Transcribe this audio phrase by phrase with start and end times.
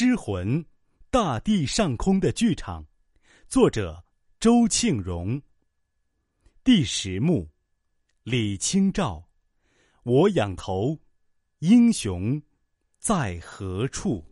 [0.00, 0.64] 诗魂，
[1.10, 2.86] 大地上空的剧场，
[3.48, 4.04] 作者
[4.38, 5.42] 周庆荣。
[6.62, 7.50] 第十幕，
[8.22, 9.28] 李清照。
[10.04, 11.00] 我仰头，
[11.58, 12.40] 英雄
[13.00, 14.24] 在何处？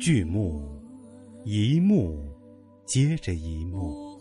[0.00, 0.60] 剧目
[1.44, 2.28] 一幕
[2.84, 4.20] 接着一幕，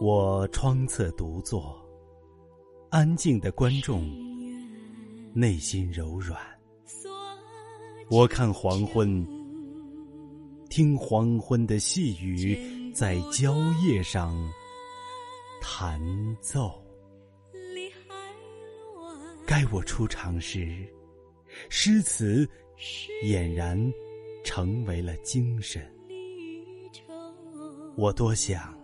[0.00, 1.80] 我窗侧独坐，
[2.90, 4.04] 安静的观众，
[5.32, 6.40] 内心柔软。
[8.10, 9.24] 我看黄昏，
[10.68, 13.54] 听黄昏的细雨在蕉
[13.84, 14.36] 叶上
[15.60, 16.00] 弹
[16.40, 16.82] 奏。
[19.46, 20.84] 该我出场时，
[21.68, 22.44] 诗词
[23.22, 23.78] 俨然。
[24.44, 25.88] 成为了精神，
[27.96, 28.76] 我多想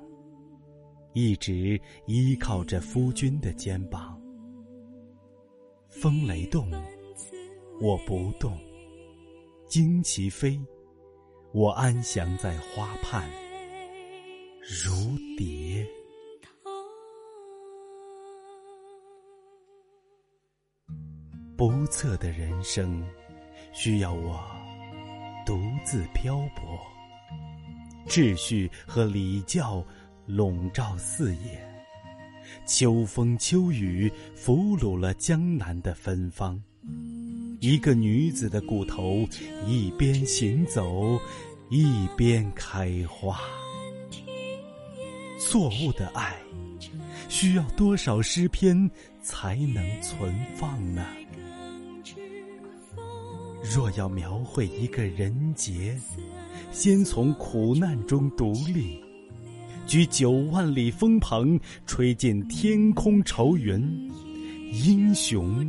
[1.14, 4.20] 一直依靠着夫君的肩膀。
[5.88, 6.70] 风雷动，
[7.80, 8.52] 我不动；
[9.68, 10.60] 旌旗飞，
[11.52, 13.28] 我安详在花畔，
[14.62, 15.86] 如蝶。
[21.56, 23.04] 不测的人生，
[23.72, 24.57] 需要我。
[25.90, 26.78] 自漂泊，
[28.06, 29.82] 秩序和礼教
[30.26, 31.66] 笼罩四野，
[32.66, 36.62] 秋风秋雨俘虏了江南的芬芳。
[37.60, 39.26] 一个女子的骨头，
[39.66, 41.18] 一边行走，
[41.70, 43.40] 一边开花。
[45.40, 46.36] 错误的爱，
[47.30, 48.90] 需要多少诗篇
[49.22, 51.02] 才能存放呢？
[53.62, 55.98] 若要描绘一个人杰，
[56.70, 59.02] 先从苦难中独立，
[59.86, 64.10] 举九万里风鹏，吹尽天空愁云，
[64.72, 65.68] 英雄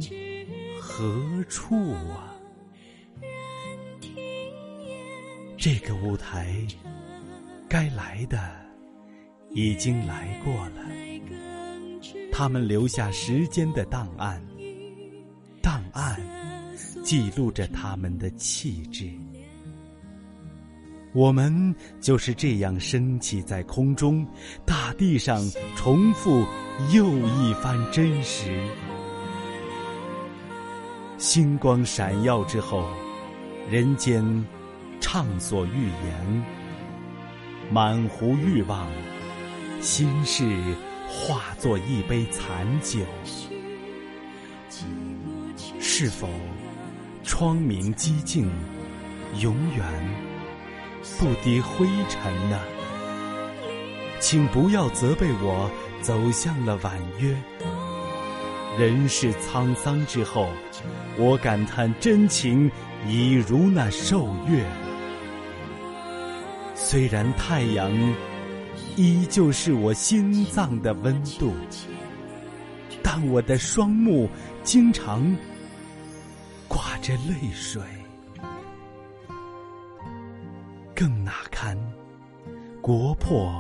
[0.80, 2.36] 何处啊？
[5.58, 6.56] 这个舞台，
[7.68, 8.40] 该来的
[9.52, 10.86] 已经来过了，
[12.32, 14.42] 他们留下时间的档案，
[15.62, 16.39] 档案。
[17.10, 19.10] 记录着他们的气质，
[21.12, 24.24] 我们就是这样升起在空中，
[24.64, 25.44] 大地上
[25.76, 26.46] 重复
[26.94, 28.64] 又一番真实。
[31.18, 32.88] 星光闪耀之后，
[33.68, 34.24] 人间
[35.02, 36.46] 畅所欲言，
[37.72, 38.88] 满壶欲望，
[39.82, 40.46] 心事
[41.08, 43.00] 化作一杯残酒，
[45.80, 46.30] 是否？
[47.30, 48.50] 窗明几净，
[49.40, 49.86] 永远
[51.20, 52.60] 不敌灰尘呢。
[54.20, 55.70] 请不要责备我
[56.02, 57.38] 走向了婉约。
[58.80, 60.50] 人世沧桑之后，
[61.20, 62.70] 我感叹真情
[63.08, 64.66] 已如那瘦月。
[66.74, 67.92] 虽然太阳
[68.96, 71.54] 依旧是我心脏的温度，
[73.04, 74.28] 但我的双目
[74.64, 75.24] 经常。
[77.18, 77.82] 泪水，
[80.96, 81.78] 更哪堪
[82.82, 83.52] 国破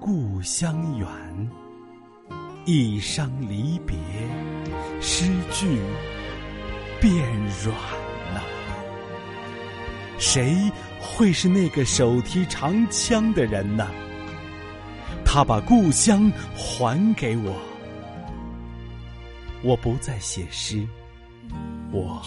[0.00, 1.08] 故乡远，
[2.64, 3.96] 一伤离别，
[5.00, 5.80] 诗句
[7.00, 7.24] 变
[7.64, 7.74] 软
[8.34, 8.42] 了。
[10.18, 10.70] 谁
[11.00, 13.86] 会是那个手提长枪的人呢？
[15.24, 17.54] 他把故乡还给我，
[19.62, 20.86] 我不再写诗，
[21.92, 22.22] 我。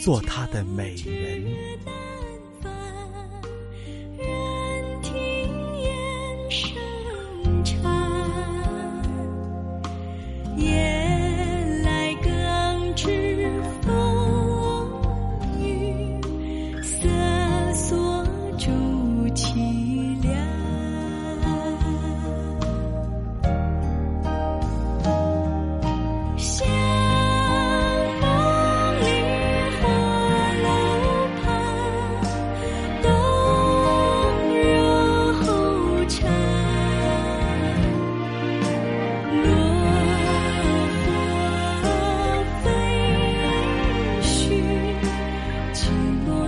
[0.00, 2.03] 做他的美人。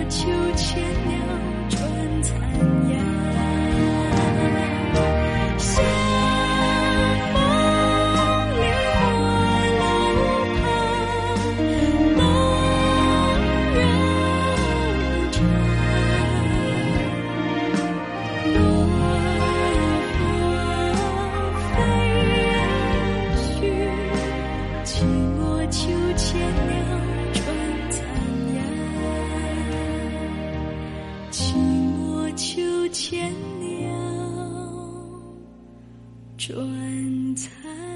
[0.08, 1.46] 秋千鸟。
[32.99, 33.93] 千鸟，
[36.39, 36.57] 转
[37.37, 37.96] 残。